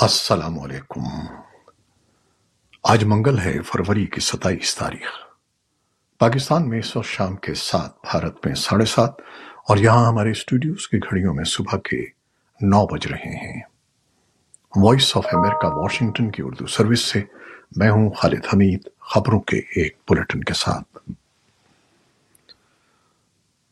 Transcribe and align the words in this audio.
السلام 0.00 0.60
علیکم۔ 0.60 1.00
آج 2.82 3.04
منگل 3.04 3.38
ہے 3.38 3.62
فروری 3.62 4.06
کی 4.06 4.20
ستائیس 4.20 4.76
تاریخ۔ 4.76 5.08
پاکستان 6.18 6.68
میں 6.68 6.78
اس 6.78 6.96
وقت 6.96 7.06
شام 7.06 7.36
کے 7.36 7.54
سات، 7.54 7.90
بھارت 8.10 8.46
میں 8.46 8.54
ساڑھے 8.54 8.84
سات 8.84 9.14
اور 9.68 9.76
یہاں 9.76 10.06
ہمارے 10.06 10.30
اسٹوڈیوز 10.30 10.88
کی 10.88 10.98
گھڑیوں 10.98 11.34
میں 11.34 11.44
صبح 11.44 11.76
کے 11.78 12.04
نو 12.60 12.86
بج 12.86 13.06
رہے 13.06 13.36
ہیں۔ 13.36 13.62
وائس 14.76 15.16
آف 15.16 15.26
امریکہ 15.32 15.66
واشنگٹن 15.66 16.30
کی 16.30 16.42
اردو 16.42 16.66
سروس 16.66 17.00
سے 17.00 17.22
میں 17.76 17.90
ہوں 17.90 18.10
خالد 18.10 18.46
حمید، 18.54 18.88
خبروں 19.00 19.40
کے 19.40 19.56
ایک 19.56 19.96
بلٹن 20.08 20.44
کے 20.44 20.54
ساتھ۔ 20.54 20.98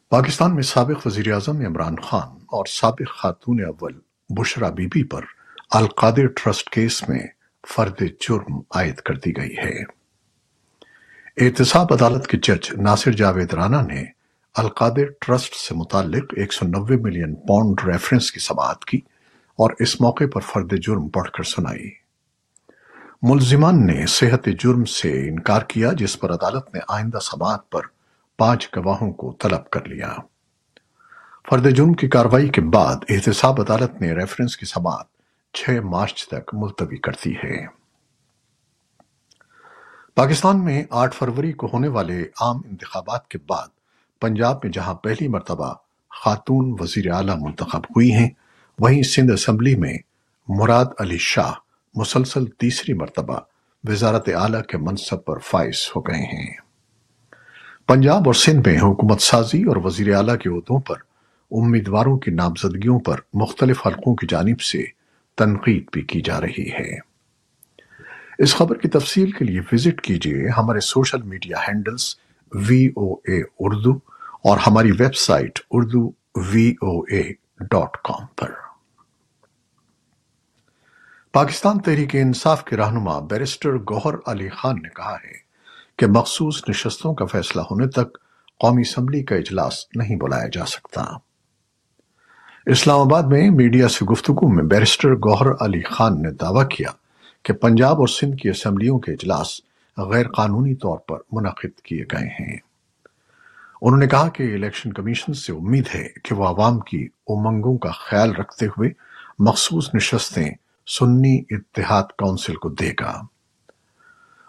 پاکستان 0.09 0.55
میں 0.55 0.63
سابق 0.63 1.07
وزیر 1.07 1.33
اعظم 1.33 1.67
عمران 1.67 1.97
خان 1.97 2.29
اور 2.29 2.67
سابق 2.67 3.11
خاتون 3.11 3.65
اول 3.65 4.01
بشرا 4.29 4.69
بی 4.69 4.87
بی 4.87 5.05
پر 5.05 5.23
القادر 5.71 6.27
ٹرسٹ 6.27 6.71
کیس 6.71 7.09
میں 7.09 7.27
فرد 7.69 7.99
جرم 7.99 8.61
عائد 8.75 8.95
کر 8.95 9.15
دی 9.15 9.37
گئی 9.37 9.57
ہے۔ 9.57 9.83
احتساب 11.37 11.87
عدالت 11.93 12.27
کے 12.27 12.37
جج 12.37 12.81
ناصر 12.81 13.13
جاوید 13.13 13.55
رانا 13.55 13.81
نے 13.81 14.05
القادر 14.55 15.05
ٹرسٹ 15.21 15.55
سے 15.55 15.75
متعلق 15.75 16.25
ایک 16.37 16.53
سو 16.53 16.67
نوے 16.67 16.97
ملین 16.97 17.35
پاؤنڈ 17.35 17.81
ریفرنس 17.87 18.33
کی 18.33 18.41
سماعت 18.41 18.85
کی 18.85 18.99
اور 19.57 19.71
اس 19.79 20.01
موقع 20.01 20.25
پر 20.33 20.41
فرد 20.41 20.73
جرم 20.83 21.09
پڑھ 21.09 21.31
کر 21.31 21.43
سنائی۔ 21.43 21.91
ملزمان 23.23 23.87
نے 23.87 24.07
صحت 24.07 24.49
جرم 24.59 24.85
سے 24.85 25.29
انکار 25.29 25.63
کیا، 25.63 25.93
جس 25.93 26.21
پر 26.21 26.31
عدالت 26.31 26.75
نے 26.75 26.81
آئندہ 26.89 27.19
سماعت 27.19 27.71
پر 27.71 27.83
پانچ 28.39 28.69
گواہوں 28.77 29.13
کو 29.13 29.37
طلب 29.41 29.71
کر 29.71 29.89
لیا۔ 29.89 30.15
فرد 31.51 31.77
جرم 31.77 31.93
کی 31.93 32.09
کاروائی 32.09 32.49
کے 32.49 32.61
بعد 32.61 32.97
احتساب 33.09 33.61
عدالت 33.61 34.01
نے 34.01 34.13
ریفرنس 34.13 34.57
کی 34.57 34.67
سماعت 34.67 35.14
چھ 35.55 35.71
مارچ 35.85 36.29
تک 36.29 36.51
ملتوی 36.53 36.97
کرتی 36.97 37.35
ہے۔ 37.37 37.67
پاکستان 40.15 40.65
میں 40.65 40.85
آٹھ 40.91 41.17
فروری 41.17 41.53
کو 41.53 41.69
ہونے 41.73 41.89
والے 41.89 42.23
عام 42.41 42.57
انتخابات 42.65 43.29
کے 43.29 43.39
بعد 43.47 43.69
پنجاب 44.21 44.57
میں 44.65 44.73
جہاں 44.73 44.95
پہلی 44.95 45.29
مرتبہ 45.29 45.75
خاتون 46.11 46.77
وزیر 46.81 47.11
اعلیٰ 47.11 47.37
منتخب 47.41 47.85
ہوئی 47.85 48.13
ہیں، 48.13 48.31
وہیں 48.79 49.03
سندھ 49.03 49.33
اسمبلی 49.33 49.77
میں 49.77 49.99
مراد 50.49 50.85
علی 50.99 51.19
شاہ 51.19 51.53
مسلسل 51.95 52.47
تیسری 52.47 52.95
مرتبہ 52.95 53.41
وزارت 53.89 54.29
اعلیٰ 54.29 54.63
کے 54.63 54.79
منصب 54.79 55.25
پر 55.25 55.39
فائز 55.39 55.91
ہو 55.97 56.01
گئے 56.01 56.23
ہیں۔ 56.23 56.55
پنجاب 57.87 58.23
اور 58.27 58.35
سندھ 58.35 58.69
میں 58.69 58.79
حکومت 58.79 59.21
سازی 59.21 59.63
اور 59.63 59.77
وزیر 59.77 60.15
اعلیٰ 60.15 60.39
کے 60.39 60.49
عہدوں 60.49 60.81
پر 60.81 60.97
امیدواروں 61.51 62.19
کی 62.19 62.31
نامزدگیوں 62.31 62.99
پر 62.99 63.21
مختلف 63.35 63.87
حلقوں 63.87 64.15
کی 64.15 64.27
جانب 64.27 64.61
سے 64.61 65.04
تنقید 65.37 65.85
بھی 65.93 66.03
کی 66.03 66.21
جا 66.21 66.41
رہی 66.41 66.73
ہے۔ 66.73 67.15
اس 68.39 68.55
خبر 68.55 68.79
کی 68.79 68.89
تفصیل 68.89 69.31
کے 69.31 69.45
لیے 69.45 69.61
وزٹ 69.73 70.01
کیجیے 70.01 70.49
ہمارے 70.49 70.81
social 70.81 71.23
media 71.23 71.57
handles 71.69 72.17
V 72.55 72.87
O 72.97 73.13
A 73.13 73.43
Urdu 73.59 73.93
اور 74.45 74.59
ہماری 74.59 74.91
website 75.15 75.59
Urdu 75.71 76.11
V 76.53 76.71
O 76.71 77.01
A 77.01 77.33
dot 77.61 77.97
com 77.97 78.27
پر۔ 78.37 78.51
پاکستان 81.33 81.79
تحریک 81.79 82.15
انصاف 82.15 82.65
کے 82.65 82.77
رہنما 82.77 83.19
بیرسٹر 83.19 83.71
گوہر 83.75 84.15
علی 84.27 84.49
خان 84.49 84.77
نے 84.83 84.89
کہا 84.89 85.15
ہے 85.15 85.45
کہ 85.99 86.07
مخصوص 86.07 86.63
نشستوں 86.69 87.15
کا 87.15 87.25
فیصلہ 87.25 87.63
ہونے 87.71 87.87
تک 87.87 88.19
قومی 88.61 88.83
اسمبلی 88.83 89.23
کا 89.23 89.37
اجلاس 89.37 89.87
نہیں 89.97 90.17
بلایا 90.17 90.49
جا 90.53 90.67
سکتا۔ 90.67 91.05
اسلام 92.67 93.01
آباد 93.01 93.23
میں 93.23 93.51
میڈیا 93.51 93.89
سے 93.89 94.05
گفتگو 94.05 94.49
میں 94.49 94.65
بیرسٹر 94.65 95.15
گوہر 95.15 95.47
علی 95.61 95.83
خان 95.83 96.23
نے 96.23 96.31
دعویٰ 96.31 96.69
کیا 96.69 96.89
کہ 97.43 97.53
پنجاب 97.53 97.99
اور 97.99 98.09
سندھ 98.09 98.37
کی 98.37 98.49
اسمبلیوں 98.49 98.99
کے 98.99 99.13
اجلاس 99.13 99.61
غیر 99.99 100.29
قانونی 100.29 100.75
طور 100.75 100.99
پر 100.99 101.17
منعقد 101.33 101.81
کیے 101.81 102.05
گئے 102.13 102.27
ہیں۔ 102.27 102.59
انہوں 103.83 104.01
نے 104.01 104.07
کہا 104.07 104.29
کہ 104.29 104.43
الیکشن 104.43 104.93
کمیشن 104.93 105.35
سے 105.35 105.53
امید 105.53 105.85
ہے 105.95 106.09
کہ 106.25 106.35
وہ 106.35 106.47
عوام 106.47 106.81
کی 106.81 107.09
امنگوں 107.29 107.79
کا 107.79 107.91
خیال 107.91 108.33
رکھتے 108.35 108.67
ہوئے 108.67 108.91
مخصوص 109.39 109.95
نشستیں 109.95 110.51
سنی 110.87 111.43
اتحاد 111.51 112.05
کونسل 112.19 112.55
کو 112.55 112.69
دے 112.69 112.93
گا۔ 113.01 113.23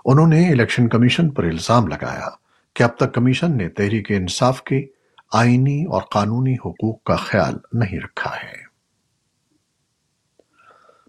انہوں 0.05 0.27
نے 0.27 0.51
الیکشن 0.51 0.87
کمیشن 0.87 1.29
پر 1.29 1.43
الزام 1.43 1.87
لگایا 1.87 2.29
کہ 2.73 2.83
اب 2.83 2.97
تک 2.97 3.13
کمیشن 3.13 3.57
نے 3.57 3.69
تحریک 3.69 4.11
انصاف 4.11 4.63
کے 4.63 4.85
آئینی 5.35 5.85
اور 5.85 6.01
قانونی 6.01 6.53
حقوق 6.53 7.03
کا 7.03 7.15
خیال 7.15 7.53
نہیں 7.73 7.99
رکھا 7.99 8.31
ہے۔ 8.35 8.65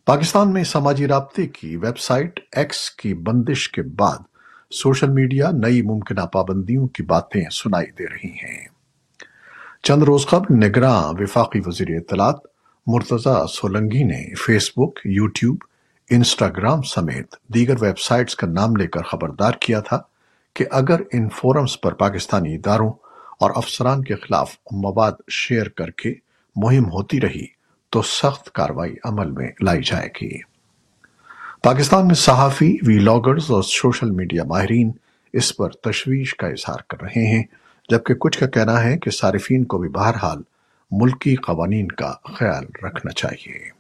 پاکستان 0.04 0.53
میں 0.53 0.64
سماجی 0.64 1.06
رابطے 1.06 1.47
کی 1.47 1.76
ویب 1.76 1.98
سائٹ 1.98 2.41
ایکس 2.53 2.91
کی 2.91 3.14
بندش 3.14 3.69
کے 3.69 3.82
بعد 3.82 4.19
سوشل 4.70 5.10
میڈیا 5.10 5.50
نئی 5.50 5.82
ممکنہ 5.82 6.20
پابندیوں 6.20 6.88
کی 6.88 7.03
باتیں 7.03 7.44
سنائی 7.50 7.87
دے 7.98 8.04
رہی 8.04 8.31
ہیں۔ 8.31 8.69
چند 9.82 10.03
روز 10.03 10.26
قبل 10.26 10.66
نگراں 10.66 11.03
وفاقی 11.19 11.60
وزیر 11.66 11.87
اطلاعات 11.91 12.37
مرتضی 12.87 13.47
سولنگی 13.54 14.04
نے 14.04 14.34
فیس 14.34 14.70
بک 14.76 15.00
یوٹیوب، 15.04 15.56
انسٹاگرام 16.10 16.82
سمیت 16.82 17.34
دیگر 17.54 17.82
ویب 17.82 17.98
سائٹس 17.98 18.37
کا 18.37 18.47
نام 18.47 18.76
لے 18.76 18.87
کر 18.87 19.03
خبردار 19.03 19.53
کیا 19.53 19.81
تھا 19.81 20.00
کہ 20.54 20.64
اگر 20.70 21.00
ان 21.12 21.28
فورمز 21.28 21.81
پر 21.81 21.94
پاکستانی 21.94 22.54
اداروں 22.54 22.93
اور 23.39 23.51
افسران 23.55 24.05
کے 24.05 24.15
خلاف 24.15 24.57
مواد 24.73 25.13
شیئر 25.31 25.69
کر 25.69 25.91
کے 25.91 26.15
مہم 26.57 26.85
ہوتی 26.85 27.21
رہی 27.21 27.47
تو 27.91 28.03
سخت 28.03 28.53
کاروائی 28.53 28.95
عمل 29.05 29.31
میں 29.31 29.49
لائی 29.63 29.83
جائے 29.83 30.09
گی۔ 30.21 30.39
پاکستان 31.63 32.07
میں 32.07 32.15
صحافی 32.15 32.77
وی 32.83 32.99
لاگرز 32.99 33.51
اور 33.51 33.63
سوشل 33.63 34.11
میڈیا 34.11 34.45
ماہرین 34.45 34.93
اس 35.33 35.57
پر 35.57 35.71
تشویش 35.71 36.35
کا 36.35 36.47
اظہار 36.47 36.79
کر 36.89 37.03
رہے 37.03 37.37
ہیں، 37.37 37.43
جبکہ 37.89 38.15
کچھ 38.15 38.39
کا 38.39 38.47
کہنا 38.47 38.83
ہے 38.83 38.99
کہ 38.99 39.11
صارفین 39.11 39.65
کو 39.65 39.79
بھی 39.79 39.89
بہرحال 39.89 40.43
ملکی 40.91 41.35
قوانین 41.35 41.89
کا 41.89 42.15
خیال 42.25 42.65
رکھنا 42.85 43.13
چاہیے۔ 43.13 43.77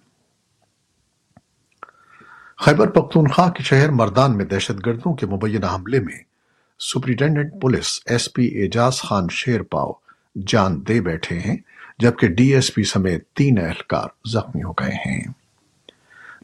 خیبر 2.58 2.86
پختونخوا 2.86 3.50
کے 3.50 3.62
شہر 3.62 3.90
مردان 3.90 4.36
میں 4.36 4.44
دہشت 4.44 4.86
گردوں 4.86 5.14
کے 5.14 5.26
مبینہ 5.26 5.66
حملے 5.66 6.00
میں 6.00 6.35
superintendent 6.78 7.52
police 7.60 8.00
S 8.06 8.32
P 8.32 8.62
Ejaz 8.62 8.98
Khan 8.98 9.26
Sherpao 9.62 9.92
جان 10.46 10.86
دے 10.88 11.00
بیٹھے 11.00 11.38
ہیں، 11.38 11.56
جبکہ 11.98 12.28
ڈی 12.28 12.54
ایس 12.54 12.74
پی 12.74 12.82
سمیت 12.82 13.28
تین 13.28 13.58
اہلکار 13.58 14.08
زخمی 14.28 14.62
ہو 14.62 14.72
گئے 14.72 15.10
ہیں۔ 15.10 15.22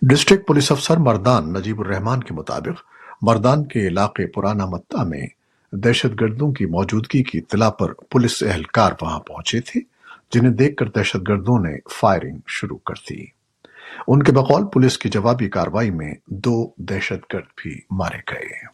ڈسٹرکٹ 0.03 0.47
پولیس 0.47 0.73
افسر 0.73 0.97
مردان 0.97 1.53
نجیب 1.53 1.81
الرحمان 1.81 2.23
کے 2.23 2.35
مطابق 2.35 2.83
مردان 3.23 3.65
کے 3.65 3.89
علاقے 3.89 4.27
پرانا 4.27 4.67
متہ 4.67 5.05
میں 5.05 5.27
دہشت 5.73 6.21
گردوں 6.21 6.53
کی 6.53 6.67
موجودگی 6.67 7.23
کی 7.23 7.39
اطلاع 7.39 7.71
پر 7.71 7.93
پولیس 7.93 8.43
اہلکار 8.43 8.93
وہاں 9.03 9.21
پہنچے 9.21 9.61
تھے، 9.61 9.81
جنہیں 10.33 10.53
دیکھ 10.53 10.77
کر 10.77 10.89
دہشت 10.89 11.29
گردوں 11.29 11.59
نے 11.59 11.77
فائرنگ 12.01 12.39
شروع 12.47 12.79
کر 12.87 12.95
دی۔ 13.11 13.25
ان 14.09 14.23
کے 14.23 14.33
بقول 14.33 14.67
پولیس 14.67 14.99
کی 14.99 15.09
جوابی 15.09 15.49
کاروائی 15.49 15.91
میں 15.91 16.15
دو 16.27 16.71
دہشت 16.77 17.35
گرد 17.35 17.51
بھی 17.57 17.81
مارے 17.91 18.19
گئے۔ 18.31 18.72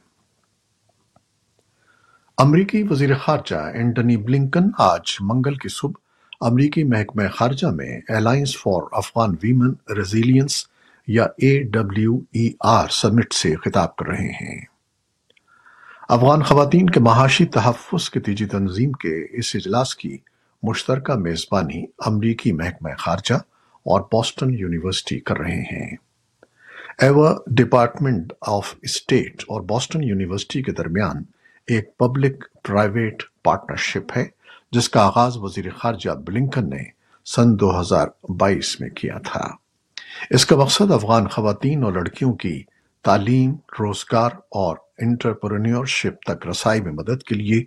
امریکی 2.43 2.83
وزیر 2.83 3.15
خارجہ 3.15 3.57
اینٹنی 3.57 4.17
بلنکن 4.17 4.63
آج 4.79 5.17
منگل 5.21 5.55
کی 5.55 5.69
صبح 5.69 5.93
امریکی 6.41 6.85
محکمہ 6.85 7.23
خارجہ 7.29 7.67
میں 7.67 8.01
Alliance 8.09 8.57
for 8.57 8.83
Afghan 8.93 9.35
Women 9.43 9.73
Resilience 9.97 10.67
یا 11.07 11.25
اے 11.25 11.63
ڈبلیو 11.63 12.15
ای 12.33 12.51
آر 12.61 12.89
سمٹ 12.89 13.33
سے 13.33 13.55
خطاب 13.55 13.97
کر 13.97 14.07
رہے 14.07 14.29
ہیں۔ 14.29 14.65
افغان 16.09 16.43
خواتین 16.43 16.91
کے 16.91 17.01
معاشی 17.01 17.45
تحفظ 17.45 18.11
کی 18.11 18.21
تیجی 18.21 18.47
تنظیم 18.47 18.93
کے 18.93 19.39
اس 19.39 19.51
اجلاس 19.55 19.97
کی 19.97 20.19
مشترکہ 20.63 21.15
میزبانی 21.15 21.85
امریکی 21.99 22.53
محکمہ 22.53 22.95
خارجہ 22.99 23.35
اور 23.87 24.01
بوسٹن 24.01 24.55
یونیورسٹی 24.55 25.21
کر 25.21 25.39
رہے 25.39 25.61
ہیں۔ 25.61 25.97
ایوا 26.99 27.35
ڈپارٹمنٹ 27.47 28.33
آف 28.41 28.75
اسٹیٹ 28.83 29.41
اور 29.41 29.61
بوسٹن 29.61 30.03
یونیورسٹی 30.03 30.63
کے 30.63 30.73
درمیان 30.73 31.38
ایک 31.69 31.97
پبلک 31.97 32.45
پرائیویٹ 32.63 33.23
پارٹنرشپ 33.45 34.13
ہے، 34.17 34.27
جس 34.73 34.89
کا 34.89 35.07
آغاز 35.07 35.37
وزیر 35.37 35.65
خارجہ 35.71 36.11
بلنکن 36.11 36.71
نے 36.71 36.83
سن 37.27 37.61
دو 37.61 37.81
ہزار 37.81 38.07
بائیس 38.29 38.81
میں 38.81 38.91
کیا 38.91 39.19
تھا۔ 39.19 39.41
اس 40.31 40.47
کا 40.47 40.57
مقصد 40.57 40.91
افغان 40.91 41.29
خواتین 41.29 41.85
اور 41.85 41.93
لڑکیوں 41.93 42.35
کی 42.35 42.63
تعلیم، 43.05 43.55
روزگار 43.81 44.31
اور 44.51 44.77
انٹرپرینیورشپ 44.99 46.23
تک 46.23 46.47
رسائی 46.47 46.81
میں 46.81 46.93
مدد 46.93 47.23
کے 47.23 47.35
لیے 47.35 47.65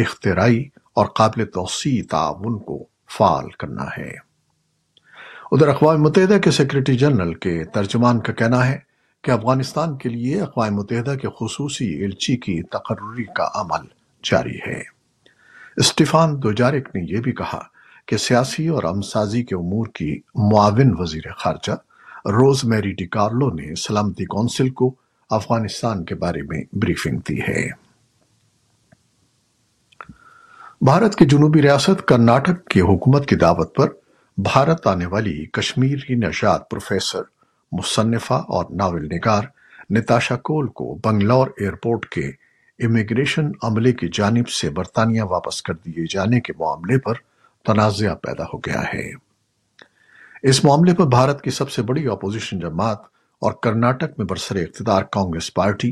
اختراعی 0.00 0.64
اور 0.94 1.06
قابل 1.06 1.44
توسیع 1.44 2.02
تعاون 2.10 2.58
کو 2.58 2.84
فعال 3.18 3.50
کرنا 3.50 3.84
ہے۔ 3.98 4.28
ادھر 5.52 5.68
اقوام 5.68 6.02
متحدہ 6.02 6.38
کے 6.38 6.50
سیکرٹری 6.50 6.96
جنرل 6.96 7.34
کے 7.34 7.64
ترجمان 7.64 8.20
کا 8.20 8.32
کہنا 8.32 8.66
ہے 8.66 8.87
کہ 9.22 9.30
افغانستان 9.30 9.98
کے 9.98 10.08
لیے 10.08 10.40
اقوام 10.40 10.74
متحدہ 10.74 11.14
کے 11.14 11.28
خصوصی 11.40 12.04
الچی 12.04 12.36
کی 12.36 12.62
تقرری 12.62 13.24
کا 13.24 13.48
عمل 13.54 13.86
جاری 14.24 14.58
ہے۔ 14.66 14.82
اسٹیفان 15.76 16.42
دوجارک 16.42 16.96
نے 16.96 17.02
یہ 17.08 17.20
بھی 17.20 17.32
کہا 17.32 17.62
کہ 18.06 18.16
سیاسی 18.16 18.68
اور 18.68 18.82
امسازی 18.82 19.42
کے 19.42 19.54
امور 19.54 19.86
کی 19.86 20.20
معاون 20.34 20.94
وزیر 20.98 21.32
خارجہ 21.32 21.72
روز 22.28 22.64
میری 22.64 22.92
ڈی 22.92 23.06
کارلو 23.06 23.50
نے 23.50 23.74
سلامتی 23.74 24.24
کونسل 24.24 24.70
کو 24.70 24.94
افغانستان 25.30 26.04
کے 26.04 26.14
بارے 26.14 26.42
میں 26.42 26.64
بریفنگ 26.72 27.18
دی 27.28 27.40
ہے۔ 27.40 27.68
بھارت 30.80 31.16
کی 31.16 31.26
جنوبی 31.26 31.62
ریاست 31.62 32.06
کرناٹک 32.06 32.66
کی 32.66 32.80
حکومت 32.80 33.28
کی 33.28 33.36
دعوت 33.36 33.74
پر 33.74 33.88
بھارت 34.36 34.86
آنے 34.86 35.06
والی 35.06 35.46
کشمیری 35.46 36.14
نژاد 36.14 36.58
پروفیسر 36.70 37.20
مصنفہ 37.72 38.34
اور 38.34 38.64
ناول 38.70 39.04
نگار 39.04 39.42
نتاشا 39.90 40.36
کول 40.36 40.68
کو 40.68 40.98
بنگلور 41.04 41.46
ایئرپورٹ 41.56 42.06
کے 42.06 42.30
امیگریشن 42.86 43.50
عملے 43.62 43.92
کی 43.92 44.08
جانب 44.12 44.48
سے 44.48 44.70
برطانیہ 44.70 45.22
واپس 45.22 45.62
کر 45.62 45.74
دیے 45.74 46.06
جانے 46.10 46.40
کے 46.40 46.52
معاملے 46.58 46.98
پر 46.98 47.14
تنازعہ 47.64 48.14
پیدا 48.14 48.44
ہو 48.44 48.58
گیا 48.58 48.82
ہے۔ 48.94 49.10
اس 50.42 50.64
معاملے 50.64 50.94
پر 50.94 51.06
بھارت 51.06 51.42
کی 51.42 51.50
سب 51.50 51.70
سے 51.70 51.82
بڑی 51.82 52.06
اپوزیشن 52.06 52.58
جماعت 52.58 52.98
اور 53.40 53.52
کرناٹک 53.52 54.18
میں 54.18 54.26
برسر 54.26 54.56
اقتدار 54.56 55.02
کانگریس 55.02 55.54
پارٹی 55.54 55.90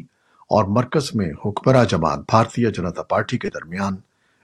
اور 0.49 0.65
مرکز 0.65 1.15
میں 1.15 1.31
حکمراں 1.45 1.85
جماعت 1.85 2.19
بھارتیہ 2.19 2.69
جنتا 2.69 3.03
پارٹی 3.03 3.39
کے 3.39 3.51
درمیان 3.51 3.97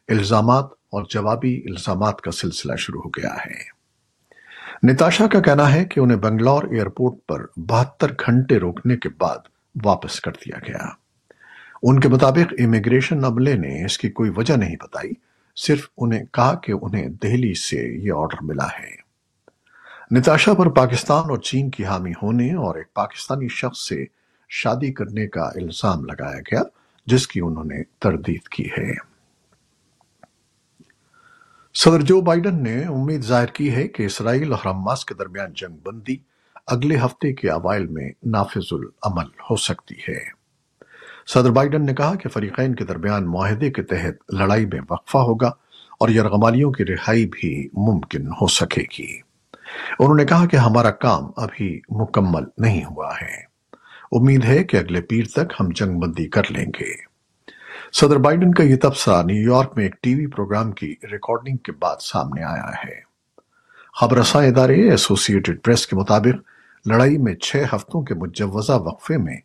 الزامات 0.08 0.64
اور 0.64 1.02
جوابی 1.11 1.62
الزامات 1.67 2.20
کا 2.20 2.31
سلسلہ 2.31 2.76
شروع 2.76 3.02
ہو 3.02 3.08
گیا 3.08 3.35
ہے۔ 3.46 3.81
نتاشا 4.84 5.26
کا 5.26 5.40
کہنا 5.40 5.75
ہے 5.75 5.84
کہ 5.84 6.00
انہیں 6.00 6.17
بنگلور 6.17 6.64
ایئرپورٹ 6.64 7.14
پر 7.26 7.46
بہتر 7.56 8.12
گھنٹے 8.12 8.58
روکنے 8.58 8.96
کے 8.96 9.08
بعد 9.19 9.38
واپس 9.84 10.20
کر 10.20 10.32
دیا 10.32 10.58
گیا۔ 10.69 10.88
ان 11.82 12.00
کے 12.00 12.08
مطابق 12.08 12.55
امیگریشن 12.58 13.25
عملے 13.25 13.55
نے 13.55 13.84
اس 13.84 13.99
کی 13.99 14.11
کوئی 14.11 14.31
وجہ 14.37 14.55
نہیں 14.55 14.76
بتائی، 14.76 15.11
صرف 15.56 15.88
انہیں 15.96 16.25
کہا 16.32 16.55
کہ 16.55 16.73
انہیں 16.82 17.08
دہلی 17.08 17.55
سے 17.55 17.76
یہ 17.76 18.12
آرڈر 18.17 18.43
ملا 18.43 18.67
ہے۔ 18.67 18.96
نتاشا 20.11 20.55
پر 20.55 20.69
پاکستان 20.69 21.31
اور 21.31 21.38
چین 21.38 21.70
کی 21.70 21.85
حامی 21.85 22.12
ہونے 22.23 22.55
اور 22.55 22.76
ایک 22.76 22.94
پاکستانی 22.94 23.49
شخص 23.49 23.88
سے 23.88 24.05
شادی 24.49 24.93
کرنے 24.93 25.28
کا 25.28 25.44
الزام 25.44 26.05
لگایا 26.05 26.40
گیا، 26.40 26.62
جس 27.06 27.28
کی 27.28 27.40
انہوں 27.40 27.64
نے 27.64 27.82
تردید 27.99 28.49
کی 28.49 28.69
ہے۔ 28.78 29.12
صدر 31.74 32.00
جو 32.00 32.20
بائیڈن 32.20 32.62
نے 32.62 32.84
امید 32.84 33.22
ظاہر 33.22 33.46
کی 33.46 33.74
ہے 33.74 33.88
کہ 33.88 34.02
اسرائیل 34.02 34.52
اور 34.52 34.70
حماس 34.70 35.04
کے 35.04 35.14
درمیان 35.14 35.52
جنگ 35.52 35.76
بندی 35.82 36.16
اگلے 36.66 36.96
ہفتے 36.96 37.32
کے 37.32 37.50
اوائل 37.50 37.86
میں 37.86 38.10
نافذ 38.26 38.72
العمل 38.72 39.26
ہو 39.50 39.56
سکتی 39.56 39.94
ہے۔ 39.94 40.19
صدر 41.26 41.50
بائیڈن 41.50 41.86
نے 41.86 41.94
کہا 41.94 42.14
کہ 42.14 42.28
فریقین 42.28 42.74
کے 42.74 42.84
درمیان 42.84 43.26
معاہدے 43.26 43.70
کے 43.70 43.82
تحت 43.82 44.34
لڑائی 44.34 44.66
میں 44.66 44.80
وقفہ 44.90 45.19
ہوگا 45.19 45.48
اور 46.00 46.08
یرغمالیوں 46.08 46.72
کی 46.72 46.84
رہائی 46.84 47.26
بھی 47.26 47.69
ممکن 47.72 48.28
ہو 48.28 48.46
سکے 48.46 48.82
گی۔ 48.98 49.20
انہوں 49.98 50.14
نے 50.14 50.25
کہا 50.25 50.46
کہ 50.46 50.56
ہمارا 50.56 50.90
کام 50.90 51.25
ابھی 51.36 51.80
مکمل 51.88 52.44
نہیں 52.58 52.84
ہوا 52.84 53.12
ہے۔ 53.22 53.42
امید 54.12 54.44
ہے 54.44 54.64
کہ 54.64 54.76
اگلے 54.76 55.00
پیر 55.00 55.25
تک 55.25 55.52
ہم 55.60 55.68
جنگ 55.75 56.00
بندی 56.00 56.28
کر 56.28 56.42
لیں 56.50 56.66
گے۔ 56.66 57.12
صدر 57.92 58.16
بائیڈن 58.16 58.54
کا 58.54 58.62
یہ 58.62 58.76
تبصرہ 58.82 59.22
نیو 59.22 59.52
یارک 59.52 59.72
میں 59.76 59.84
ایک 59.84 60.02
ٹی 60.02 60.14
وی 60.14 60.26
پروگرام 60.26 60.72
کی 60.72 60.94
ریکارڈنگ 61.12 61.56
کے 61.56 61.72
بعد 61.72 61.96
سامنے 62.00 62.42
آیا 62.42 62.70
ہے۔ 62.84 63.00
خبر 64.00 64.18
رساں 64.18 64.46
ادارے 64.46 64.90
ایسوسیٹڈ 64.90 65.62
پریس 65.62 65.86
کے 65.86 65.96
مطابق 65.96 66.48
لڑائی 66.88 67.18
میں 67.18 67.34
چھ 67.34 67.56
ہفتوں 67.74 68.02
کے 68.02 68.14
مجوزہ 68.14 68.72
وقفے 68.72 69.16
میں 69.16 69.36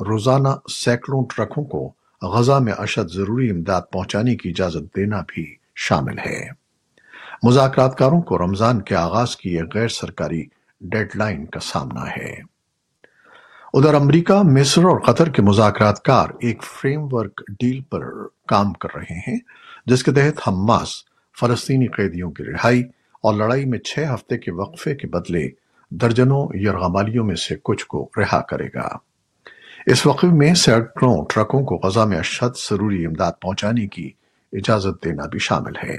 روزانہ 0.00 0.48
سینکڑوں 0.68 1.24
ٹرکوں 1.36 1.64
کو 1.64 1.92
غزہ 2.22 2.58
میں 2.62 2.72
اشد 2.78 3.10
ضروری 3.10 3.50
امداد 3.50 3.82
پہنچانے 3.92 4.36
کی 4.36 4.48
اجازت 4.48 4.96
دینا 4.96 5.20
بھی 5.28 5.56
شامل 5.74 6.18
ہے۔ 6.18 6.48
مذاکرات 7.42 7.98
کاروں 7.98 8.20
کو 8.20 8.38
رمضان 8.38 8.82
کے 8.82 8.94
آغاز 8.94 9.36
کی 9.36 9.50
ایک 9.50 9.74
غیر 9.74 9.88
سرکاری 9.88 10.44
ڈیڈ 10.80 11.08
لائن 11.14 11.46
کا 11.46 11.60
سامنا 11.60 12.10
ہے۔ 12.10 12.53
ادھر 13.76 13.94
امریکہ، 13.94 14.42
مصر 14.44 14.84
اور 14.84 15.00
قطر 15.00 15.28
کے 15.28 15.42
مذاکرات 15.42 16.02
کار 16.02 16.28
ایک 16.40 16.62
فریم 16.62 17.08
ورک 17.10 17.40
ڈیل 17.60 17.80
پر 17.80 18.26
کام 18.48 18.72
کر 18.72 18.88
رہے 18.96 19.18
ہیں، 19.18 19.38
جس 19.86 20.02
کے 20.02 20.12
تحت 20.12 20.48
حماس، 20.48 20.88
فلسطینی 21.40 21.86
قیدیوں 21.86 22.30
کی 22.30 22.44
رہائی 22.44 22.82
اور 23.22 23.34
لڑائی 23.34 23.64
میں 23.64 23.78
چھ 23.78 23.98
ہفتے 24.14 24.38
کے 24.38 24.52
وقفے 24.52 24.94
کے 24.94 25.06
بدلے 25.06 25.48
درجنوں 25.90 26.56
یرغمالیوں 26.56 27.24
میں 27.24 27.34
سے 27.34 27.54
کچھ 27.62 27.86
کو 27.86 28.08
رہا 28.16 28.40
کرے 28.40 28.68
گا۔ 28.74 28.88
اس 29.86 30.06
وقفے 30.06 30.26
میں 30.26 30.54
سینکڑوں 30.54 31.24
ٹرکوں 31.34 31.64
کو 31.64 31.76
غزہ 31.76 32.00
میں 32.00 32.18
اشد 32.18 32.56
ضروری 32.70 33.06
امداد 33.06 33.32
پہنچانے 33.42 33.86
کی 33.86 34.10
اجازت 34.52 35.04
دینا 35.04 35.26
بھی 35.26 35.38
شامل 35.38 35.72
ہے۔ 35.84 35.98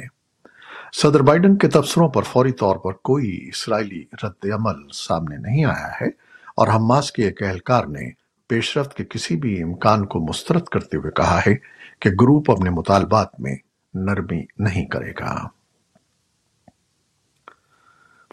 صدر 0.94 1.19
بائیڈن 1.19 1.57
کے 1.57 1.68
تبصروں 1.68 2.10
پر 2.10 2.24
فوری 2.24 2.51
طور 2.51 2.75
پر 2.75 2.92
کوئی 2.92 3.50
اسرائیلی 3.50 4.04
رد 4.24 4.45
عمل 4.45 4.80
سامنے 4.94 5.38
نہیں 5.38 5.66
آیا 5.66 5.92
ہے۔ 6.01 6.25
اور 6.55 6.67
حماس 6.67 7.11
کے 7.11 7.23
ایک 7.23 7.43
اہلکار 7.43 7.85
نے 7.85 8.11
پیش 8.47 8.77
رفت 8.77 8.93
کے 8.93 9.03
کسی 9.09 9.35
بھی 9.35 9.63
امکان 9.63 10.05
کو 10.05 10.19
مسترد 10.19 10.63
کرتے 10.63 10.97
ہوئے 10.97 11.11
کہا 11.11 11.39
ہے 11.47 11.55
کہ 11.99 12.09
گروپ 12.09 12.51
اپنے 12.51 12.69
مطالبات 12.69 13.39
میں 13.39 13.55
نرمی 13.93 14.43
نہیں 14.57 14.85
کرے 14.85 15.11
گا۔ 15.19 15.47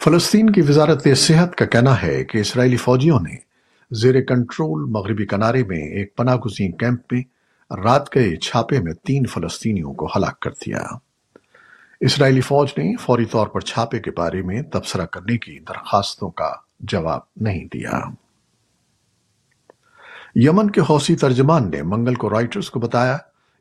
فلسطین 0.05 0.51
کی 0.51 0.61
وزارت 0.61 1.09
صحت 1.17 1.55
کا 1.55 1.65
کہنا 1.65 2.03
ہے 2.03 2.25
کہ 2.25 2.39
اسرائیلی 2.39 2.77
فوجیوں 2.77 3.21
نے 3.21 3.37
زیر 3.91 4.21
کنٹرول 4.21 4.85
مغربی 4.91 5.27
کنارے 5.27 5.65
میں 5.65 5.83
ایک 5.89 6.17
پناہ 6.17 6.37
گزین 6.37 6.77
کیمپ 6.77 7.13
میں 7.13 7.23
رات 7.85 8.15
گئے 8.15 8.37
چھاپے 8.37 8.81
میں 8.81 8.93
تین 8.93 9.27
فلسطینیوں 9.27 9.95
کو 9.95 10.07
ہلاک 10.07 10.41
کر 10.41 10.51
دیا۔ 10.51 10.83
اسرائیلی 12.01 12.41
فوج 12.41 12.69
نے 12.77 12.97
فوری 12.97 13.25
طور 13.25 13.47
پر 13.47 13.61
چھاپے 13.61 13.99
کے 13.99 14.11
بارے 14.11 14.43
میں 14.43 14.63
تبصرہ 14.63 15.07
کرنے 15.07 15.39
کی 15.39 15.59
درخواستوں 15.59 16.31
کا 16.31 16.53
جواب 16.83 17.21
نہیں 17.37 17.65
دیا۔ 17.65 18.01
یمن 20.35 20.71
کے 20.71 20.81
حوثی 20.81 21.17
ترجمان 21.17 21.71
نے 21.71 21.83
منگل 21.83 22.15
کو 22.15 22.31
رائٹرز 22.31 22.71
کو 22.71 22.81
بتایا 22.81 23.17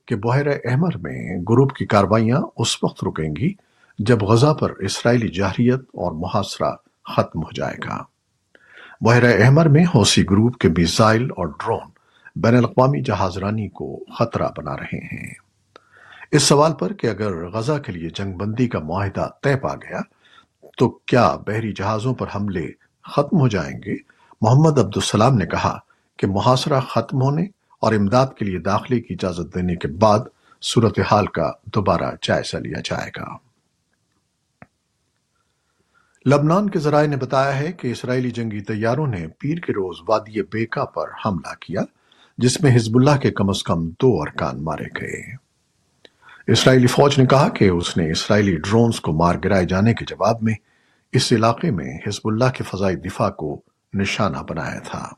کہ 0.08 0.16
بحیر 0.16 0.48
احمر 0.48 0.98
میں 0.98 1.38
گروپ 1.38 1.74
کی 1.74 1.86
کاروائیاں 1.86 2.42
اس 2.58 2.84
وقت 2.84 3.04
رکیں 3.04 3.36
گی 3.36 3.54
جب 4.00 4.22
غزہ 4.22 4.54
پر 4.54 4.72
اسرائیلی 4.72 5.28
جاہریت 5.28 5.80
اور 5.80 6.12
محاصرہ 6.12 6.72
ختم 7.04 7.44
ہو 7.44 7.52
جائے 7.56 7.76
گا۔ 7.88 8.04
بحیر 9.02 9.44
احمر 9.46 9.66
میں 9.66 9.84
حوثی 9.84 10.24
گروپ 10.24 10.58
کے 10.58 10.70
میزائل 10.70 11.24
اور 11.24 11.48
ڈرون 11.48 11.90
بین 12.36 12.58
الاقوامی 12.58 13.02
جہاز 13.02 13.38
رانی 13.38 13.70
کو 13.70 14.04
خطرہ 14.20 14.48
بنا 14.58 14.78
رہے 14.78 14.98
ہیں۔ 14.98 15.34
اس 16.32 16.44
سوال 16.44 16.74
پر 16.74 16.94
کہ 16.94 17.08
اگر 17.08 17.50
غزہ 17.50 17.78
کے 17.78 17.92
لیے 17.92 18.10
جنگ 18.10 18.34
بندی 18.34 18.68
کا 18.68 18.80
معاہدہ 18.80 19.28
طے 19.44 19.56
پا 19.56 19.76
گیا 19.76 20.00
تو 20.78 20.90
کیا 20.90 21.36
بحری 21.48 21.72
جہازوں 21.72 22.14
پر 22.14 22.28
حملے 22.36 22.81
ختم 23.04 23.40
ہو 23.40 23.48
جائیں 23.48 23.80
گے۔ 23.86 23.96
محمد 24.42 24.80
عبدالسلام 24.80 25.38
نے 25.38 25.46
کہا 25.46 25.80
کہ 26.18 26.28
محاصرہ 26.28 26.80
ختم 26.80 27.22
ہونے 27.22 27.46
اور 27.80 27.94
امداد 27.94 28.28
کے 28.38 28.46
لیے 28.46 28.60
داخلے 28.60 29.02
کی 29.02 29.14
اجازت 29.14 29.56
دینے 29.56 29.76
کے 29.76 29.88
بعد 29.88 30.20
صورتحال 30.62 31.28
کا 31.28 31.52
دوبارہ 31.66 32.12
جائزہ 32.22 32.58
لیا 32.58 32.78
جائے 32.84 33.12
گا۔ 33.20 33.52
لبنان 36.26 36.70
کے 36.70 36.80
ذرائع 36.80 37.08
نے 37.08 37.16
بتایا 37.16 37.60
ہے 37.60 37.72
کہ 37.72 37.88
اسرائیلی 37.88 38.32
جنگی 38.32 38.62
طیاروں 38.62 39.08
نے 39.08 39.28
پیر 39.28 39.58
کے 39.58 39.74
روز 39.74 39.98
وادی 40.08 40.42
بیکا 40.42 40.86
پر 40.86 41.06
حملہ 41.26 41.54
کیا، 41.60 41.82
جس 42.38 42.62
میں 42.62 42.76
حزب 42.76 42.96
اللہ 42.96 43.18
کے 43.18 43.32
کم 43.32 43.50
از 43.50 43.64
کم 43.64 43.90
دو 43.90 44.22
ارکان 44.22 44.64
مارے 44.64 45.02
گئے۔ 45.02 45.36
اسرائیلی 46.48 46.88
فوج 46.88 47.20
نے 47.20 47.26
کہا 47.26 47.50
کہ 47.50 47.70
اس 47.70 47.98
نے 47.98 48.12
اسرائیلی 48.12 48.56
ڈرونز 48.56 49.00
کو 49.00 49.14
مار 49.14 49.36
گرائے 49.46 49.66
جانے 49.66 49.94
کے 49.94 50.06
جواب 50.06 50.36
میں 50.42 50.54
اس 51.12 51.32
علاقے 51.32 51.72
میں 51.72 51.98
حزب 52.08 52.28
اللہ 52.28 52.52
کے 52.58 52.64
فضائی 52.64 52.96
دفاع 52.96 53.30
کو 53.30 53.62
نشانہ 53.94 54.38
بنایا 54.50 54.80
تھا۔ 54.80 55.10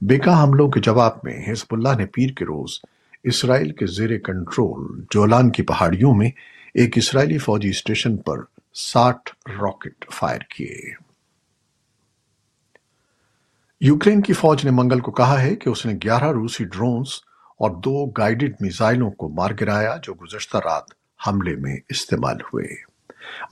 بیکا 0.00 0.42
حملوں 0.42 0.68
کے 0.68 0.80
جواب 0.80 1.12
میں 1.22 1.44
حزب 1.48 1.74
اللہ 1.74 1.88
نے 1.96 2.06
پیر 2.06 2.30
کے 2.30 2.44
روز 2.44 2.80
اسرائیل 3.24 3.72
کے 3.72 3.86
زیر 3.86 4.18
کنٹرول 4.18 5.04
جولان 5.10 5.50
کی 5.50 5.62
پہاڑیوں 5.62 6.14
میں 6.14 6.30
ایک 6.74 6.98
اسرائیلی 6.98 7.38
فوجی 7.38 7.68
اسٹیشن 7.68 8.16
پر 8.16 8.38
ساٹھ 8.74 9.48
راکٹ 9.48 10.04
فائر 10.10 10.40
کیے۔ 10.40 10.80
یوکرین 13.80 14.22
کی 14.22 14.32
فوج 14.32 14.64
نے 14.64 14.70
منگل 14.70 15.00
کو 15.00 15.12
کہا 15.12 15.42
ہے 15.42 15.56
کہ 15.56 15.68
اس 15.68 15.86
نے 15.86 15.92
گیارہ 16.04 16.32
روسی 16.32 16.64
ڈرونز 16.64 17.06
اور 17.58 17.70
دو 17.70 18.06
گائیڈڈ 18.06 18.54
میزائلوں 18.60 19.10
کو 19.10 19.28
مار 19.28 19.50
گرایا 19.60 19.96
جو 20.02 20.14
گزشتہ 20.14 20.56
رات 20.56 20.84
حملے 21.26 21.56
میں 21.56 21.76
استعمال 21.88 22.36
ہوئے۔ 22.36 22.89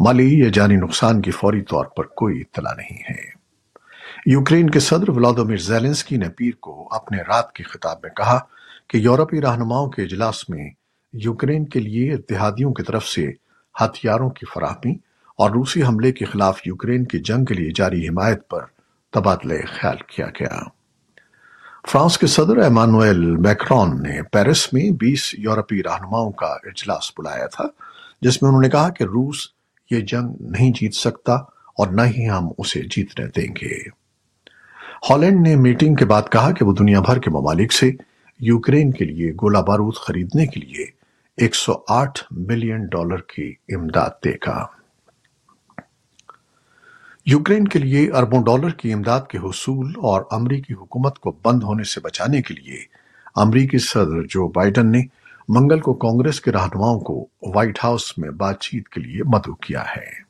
مالی 0.01 0.39
یا 0.39 0.49
جانی 0.53 0.77
نقصان 0.77 1.23
کی 1.23 1.31
فوری 1.31 1.63
طور 1.63 1.85
پر 1.85 2.05
کوئی 2.05 2.41
اطلاع 2.41 2.75
نہیں 2.75 3.03
ہے۔ 3.11 3.39
یوکرین 4.27 4.71
کے 4.71 4.81
صدر 4.81 5.11
ولادومیر 5.11 5.57
زیلنسکی 5.57 6.17
نے 6.17 6.29
پیر 6.29 6.51
کو 6.61 6.89
اپنے 6.91 7.19
رات 7.19 7.53
کے 7.53 7.63
خطاب 7.63 7.97
میں 8.03 8.11
کہا 8.11 8.39
کہ 8.89 8.97
یورپی 8.97 9.41
رہنماؤں 9.41 9.91
کے 9.91 10.03
اجلاس 10.03 10.49
میں 10.49 10.71
یوکرین 11.13 11.65
کے 11.65 11.81
لیے 11.81 12.15
اتحادیوں 12.15 12.73
کی 12.73 12.83
طرف 12.83 13.05
سے 13.05 13.33
ہتھیاروں 13.81 14.31
کی 14.31 14.47
فراہمی 14.55 14.95
اور 15.37 15.51
روسی 15.51 15.83
حملے 15.83 16.13
کے 16.13 16.25
خلاف 16.25 16.61
یوکرین 16.65 17.05
کی 17.05 17.19
جنگ 17.19 17.45
کے 17.45 17.55
لیے 17.55 17.71
جاری 17.75 18.09
حمایت 18.09 18.49
پر 18.49 18.61
تبادلہ 19.13 19.55
خیال 19.81 19.97
کیا 20.07 20.27
گیا۔ 20.27 20.63
فرانس 21.89 22.19
کے 22.19 22.27
صدر 22.27 22.57
ایمانویل 22.57 23.19
میکرون 23.19 24.03
نے 24.03 24.23
پیرس 24.23 24.73
میں 24.73 24.91
بیس 24.91 25.35
یورپی 25.39 25.83
رہنماؤں 25.83 26.33
کا 26.33 26.47
اجلاس 26.47 27.13
بلایا 27.19 27.47
تھا، 27.47 27.65
جس 28.21 28.43
میں 28.43 28.49
انہوں 28.49 28.63
نے 28.63 28.71
کہا 28.71 28.89
کہ 28.89 29.05
روس 29.05 29.58
یہ 29.91 30.01
جنگ 30.01 30.29
نہیں 30.41 30.73
جیت 30.73 30.95
سکتا 30.95 31.33
اور 31.79 31.87
نہ 31.87 32.03
ہی 32.03 32.29
ہم 32.29 32.49
اسے 32.59 32.83
جیتنے 32.83 33.27
دیں 33.27 33.55
گے۔ 33.63 33.89
ہالینڈ 35.11 35.47
نے 35.47 35.57
میٹنگ 35.57 35.95
کے 35.95 36.05
بعد 36.05 36.23
کہا 36.33 36.53
کہ 36.53 36.65
وہ 36.65 36.73
دنیا 36.73 37.01
بھر 37.01 37.19
کے 37.19 37.31
ممالک 37.31 37.73
سے 37.73 37.91
یوکرین 38.41 38.91
کے 38.91 39.05
لیے 39.05 39.33
گولہ 39.33 39.59
بارود 39.59 39.95
خریدنے 39.95 40.47
کے 40.47 40.61
لیے 40.61 40.87
ایک 41.37 41.55
سو 41.55 41.73
آٹھ 41.89 42.25
بلین 42.31 42.87
ڈالر 42.87 43.17
کی 43.17 43.55
امداد 43.69 44.11
دے 44.25 44.33
گا۔ 44.47 44.67
یوکرین 47.27 47.69
کے 47.69 47.79
لیے 47.79 48.13
اربوں 48.13 48.45
ڈالر 48.45 48.71
کی 48.71 48.93
امداد 48.93 49.21
کے 49.31 49.39
حصول 49.39 49.93
اور 49.97 50.23
امریکی 50.31 50.75
حکومت 50.75 51.19
کو 51.19 51.37
بند 51.45 51.63
ہونے 51.63 51.85
سے 51.85 52.01
بچانے 52.01 52.43
کے 52.43 52.55
لیے 52.55 52.79
امریکی 53.37 53.79
صدر 53.79 54.23
جو 54.23 54.49
بائیڈن 54.49 54.93
نے 54.93 55.03
منگل 55.49 55.81
کو 55.81 55.95
کانگریس 55.95 56.41
کے 56.41 56.53
رہنماؤں 56.53 57.01
کو 57.01 57.27
وائٹ 57.43 57.79
ہاؤس 57.85 58.19
میں 58.19 58.31
بات 58.31 58.61
چیت 58.61 58.89
کے 58.89 59.01
لیے 59.01 59.23
مدعو 59.25 59.55
کیا 59.55 59.83
ہے۔ 59.97 60.29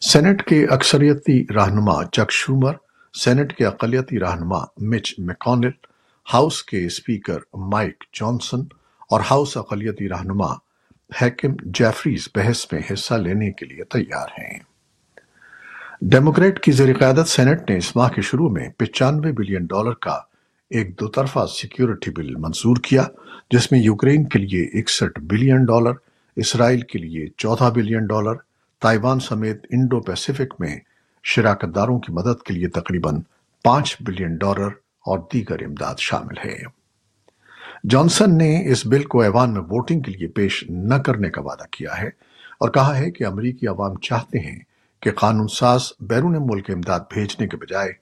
سینٹ 0.00 0.42
کے 0.42 0.66
اکثریتی 0.70 1.44
رہنما 1.54 2.04
چک 2.04 2.30
شومر، 2.30 2.72
سینٹ 3.14 3.56
کے 3.56 3.66
اقلیتی 3.66 4.20
رہنما 4.20 4.58
مچ 4.80 5.14
میکانل، 5.18 5.70
ہاؤس 6.34 6.62
کے 6.62 6.86
اسپیکر 6.86 7.38
مائک 7.54 8.04
جانسن 8.12 8.60
اور 9.10 9.20
ہاؤس 9.30 9.56
اقلیتی 9.56 10.08
رہنما 10.08 10.52
ہیکم 11.22 11.52
جیفریز 11.64 12.28
بحث 12.34 12.66
میں 12.72 12.82
حصہ 12.92 13.14
لینے 13.14 13.50
کے 13.52 13.66
لیے 13.66 13.84
تیار 13.84 14.28
ہیں۔ 14.38 14.58
ڈیموکریٹ 16.02 16.60
کی 16.60 16.72
زیر 16.72 16.98
قیادت 16.98 17.28
سینٹ 17.28 17.70
نے 17.70 17.76
اس 17.76 17.96
ماہ 17.96 18.08
کے 18.08 18.22
شروع 18.22 18.48
میں 18.50 18.68
پچانوے 18.68 19.32
بلین 19.32 19.64
ڈالر 19.64 19.92
کا 19.92 20.20
ایک 20.72 21.00
دو 21.00 21.08
طرفہ 21.08 21.46
سیکیورٹی 21.46 22.10
بل 22.10 22.34
منظور 22.34 22.76
کیا، 22.76 23.04
جس 23.50 23.72
میں 23.72 23.80
یوکرین 23.80 24.24
کے 24.24 24.38
لیے 24.38 24.62
اکسٹھ 24.80 25.20
بلین 25.20 25.64
ڈالر، 25.64 25.92
اسرائیل 26.36 26.80
کے 26.80 26.98
لیے 26.98 27.26
چودہ 27.36 27.70
بلین 27.74 28.06
ڈالر، 28.06 28.34
تائیوان 28.82 29.20
سمیت 29.20 29.66
انڈو 29.70 30.00
پیسیفک 30.00 30.54
میں 30.58 30.78
شراکت 31.24 31.74
داروں 31.74 31.98
کی 31.98 32.12
مدد 32.12 32.42
کے 32.42 32.54
لیے 32.54 32.68
تقریباً 32.68 33.20
پانچ 33.64 33.96
بلین 34.00 34.36
ڈالر 34.36 34.68
اور 35.06 35.18
دیگر 35.32 35.64
امداد 35.64 35.94
شامل 35.98 36.38
ہے 36.44 36.56
جانسن 37.90 38.38
نے 38.38 38.50
اس 38.72 38.86
بل 38.86 39.02
کو 39.02 39.20
ایوان 39.20 39.54
میں 39.54 39.62
ووٹنگ 39.62 40.00
کے 40.00 40.12
لیے 40.12 40.28
پیش 40.28 40.64
نہ 40.68 40.94
کرنے 40.94 41.30
کا 41.30 41.40
وعدہ 41.40 41.64
کیا 41.70 42.00
ہے 42.02 42.10
اور 42.60 42.70
کہا 42.70 42.98
ہے 42.98 43.10
کہ 43.10 43.26
امریکی 43.26 43.66
عوام 43.66 43.98
چاہتے 43.98 44.38
ہیں 44.38 44.58
کہ 45.02 45.10
قانون 45.10 45.48
ساز 45.48 45.92
بیرون 46.00 46.36
ملک 46.40 46.70
امداد 46.70 47.00
بھیجنے 47.00 47.48
کے 47.48 47.56
بجائے 47.56 47.92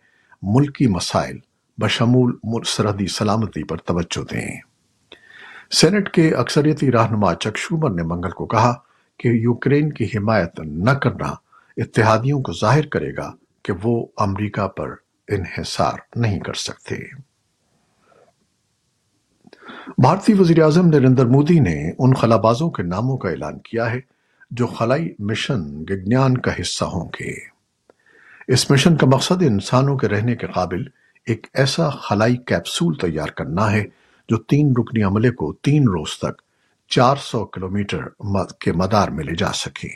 ملکی 0.43 0.87
مسائل 0.87 1.39
بشمول 1.81 2.65
سرحدی 2.67 3.07
سلامتی 3.07 3.65
پر 3.65 3.77
توجہ 3.77 4.25
دیں۔ 4.35 4.61
سینٹ 5.71 6.11
کے 6.11 6.35
اکثریتی 6.35 6.93
رہنما 6.93 7.35
چک 7.35 7.57
شومر 7.57 7.91
نے 7.91 8.03
منگل 8.03 8.31
کو 8.31 8.47
کہا 8.47 8.75
کہ 9.19 9.29
یوکرین 9.29 9.93
کی 9.93 10.05
حمایت 10.05 10.61
نہ 10.61 10.91
کرنا 10.91 11.35
اتحادیوں 11.77 12.43
کو 12.43 12.53
ظاہر 12.53 12.87
کرے 12.87 13.17
گا 13.17 13.33
کہ 13.65 13.73
وہ 13.83 14.07
امریکہ 14.17 14.69
پر 14.69 14.89
انحصار 15.29 15.99
نہیں 16.17 16.41
کر 16.41 16.55
سکتے۔ 16.55 16.95
بھارتی 19.99 20.33
وزیراعظم 20.33 20.87
نریندر 20.87 21.27
مودی 21.27 21.61
نے 21.61 21.91
ان 21.99 22.15
خلابازوں 22.15 22.71
کے 22.71 22.83
ناموں 22.83 23.17
کا 23.19 23.31
اعلان 23.31 23.59
کیا 23.59 23.91
ہے 23.91 24.01
جو 24.51 24.67
خلائی 24.67 25.15
مشن 25.19 25.83
گگنیان 25.83 26.39
کا 26.39 26.51
حصہ 26.61 26.85
ہوں 26.85 27.09
گے۔ 27.21 27.35
اس 28.49 28.71
مشن 28.71 28.97
کا 28.97 29.07
مقصد 29.07 29.43
انسانوں 29.43 29.99
کے 29.99 30.09
رہنے 30.09 30.37
کے 30.37 30.47
قابل 30.47 30.85
ایک 31.31 31.47
ایسا 31.55 31.91
خلائی 31.91 32.37
کیپسول 32.37 32.95
تیار 32.95 33.27
کرنا 33.27 33.73
ہے 33.73 33.85
جو 34.29 34.37
تین 34.37 34.73
رکنی 34.79 35.03
عملے 35.03 35.31
کو 35.31 35.53
تین 35.53 35.83
روز 35.83 36.19
تک 36.19 36.43
چار 36.89 37.17
سو 37.17 37.45
کلومیٹر 37.45 37.99
کے 38.61 38.73
مدار 38.73 39.09
میں 39.09 39.25
لے 39.25 39.35
جا 39.35 39.53
سکے۔ 39.53 39.89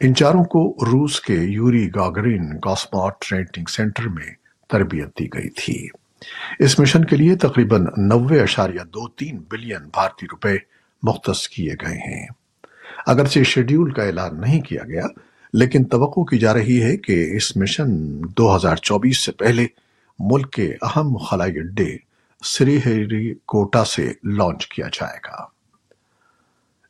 ان 0.00 0.14
چاروں 0.14 0.44
کو 0.44 0.76
روس 0.80 1.20
کے 1.20 1.34
یوری 1.34 1.88
گاگرین 1.94 2.60
کاسموٹ 2.60 3.12
ٹریننگ 3.28 3.64
سینٹر 3.68 4.08
میں 4.08 4.26
تربیت 4.68 5.18
دی 5.18 5.26
گئی 5.26 5.48
تھی۔ 5.48 5.88
اس 6.58 6.78
مشن 6.78 7.04
کے 7.04 7.16
لیے 7.16 7.36
تقریباً 7.36 7.86
نوے 7.96 8.40
اشاریہ 8.40 8.84
دو 8.84 9.08
تین 9.08 9.42
بلین 9.50 9.88
بھارتی 9.92 10.26
روپے 10.26 10.56
مختص 11.02 11.48
کیے 11.48 11.72
گئے 11.86 11.96
ہیں۔ 11.96 12.26
اگرچہ 13.06 13.42
شیڈیول 13.42 13.92
کا 13.92 14.02
اعلان 14.02 14.40
نہیں 14.40 14.60
کیا 14.60 14.82
گیا، 14.88 15.04
لیکن 15.52 15.84
توقع 15.84 16.20
کی 16.20 16.38
جا 16.38 16.54
رہی 16.54 16.82
ہے 16.82 16.96
کہ 16.96 17.36
اس 17.36 17.56
مشن 17.56 17.86
دو 18.36 18.56
ہزار 18.56 18.76
چوبیس 18.76 19.18
سے 19.18 19.32
پہلے 19.32 19.66
ملک 20.18 20.52
کے 20.52 20.74
اہم 20.82 21.16
خلائی 21.16 21.58
اڈے 21.58 21.96
سری 22.44 22.78
ہری 22.78 23.34
کوٹا 23.34 23.84
سے 23.84 24.12
لانچ 24.24 24.66
کیا 24.66 24.86
جائے 24.92 25.18
گا۔ 25.24 25.44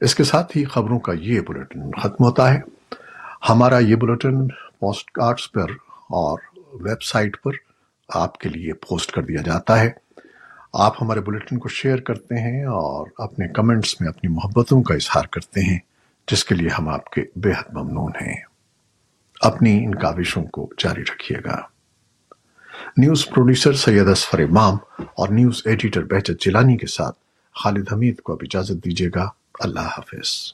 اس 0.01 0.15
کے 0.15 0.25
ساتھ 0.25 0.57
ہی 0.57 0.65
خبروں 0.65 0.99
کا 0.99 1.13
یہ 1.21 1.41
بلٹن 1.41 1.91
ختم 1.91 2.25
ہوتا 2.25 2.55
ہے۔ 2.55 2.61
ہمارا 3.49 3.79
یہ 3.79 3.97
بلٹن 3.97 4.49
پوسٹ 4.49 5.11
کارڈز 5.11 5.53
پر 5.53 5.71
اور 5.91 6.39
ویب 6.73 7.03
سائٹ 7.03 7.43
پر 7.43 7.51
آپ 8.09 8.39
کے 8.39 8.49
لیے 8.49 8.73
پوسٹ 8.73 9.13
کر 9.13 9.23
دیا 9.23 9.43
جاتا 9.43 9.81
ہے۔ 9.81 9.91
آپ 10.75 11.03
ہمارے 11.03 11.21
بلٹن 11.21 11.59
کو 11.59 11.69
شیئر 11.69 11.97
کرتے 11.97 12.35
ہیں 12.35 12.65
اور 12.65 13.07
اپنے 13.19 13.49
کمنٹس 13.49 14.01
میں 14.01 14.09
اپنی 14.09 14.31
محبتوں 14.31 14.83
کا 14.83 14.95
اظہار 14.95 15.25
کرتے 15.25 15.61
ہیں، 15.61 15.79
جس 16.31 16.45
کے 16.45 16.55
لیے 16.55 16.69
ہم 16.79 16.89
آپ 16.89 17.11
کے 17.11 17.23
بے 17.37 17.51
حد 17.51 17.73
ممنون 17.73 18.13
ہیں۔ 18.21 18.43
اپنی 19.41 19.85
ان 19.85 19.95
کاوشوں 19.95 20.45
کو 20.45 20.71
جاری 20.79 21.03
رکھیے 21.03 21.39
گا۔ 21.45 21.76
نیوز 22.97 23.29
پروڈیوسر 23.29 23.73
سید 23.73 24.09
اسفر 24.09 24.39
امام 24.39 24.75
اور 25.15 25.29
نیوز 25.29 25.63
ایڈیٹر 25.65 26.05
بہجت 26.05 26.45
جیلانی 26.45 26.77
کے 26.77 26.87
ساتھ 26.87 27.19
خالد 27.55 27.93
حمید 27.93 28.21
کو 28.21 28.33
اب 28.33 28.39
اجازت 28.43 28.85
دیجیے 28.85 29.11
گا۔ 29.15 29.29
اللہ 29.61 29.81
حافظ۔ 29.81 30.53